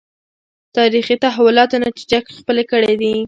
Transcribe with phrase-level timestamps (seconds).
[0.77, 3.13] تاریخي تحولاتو نتیجه کې خپلې کړې دي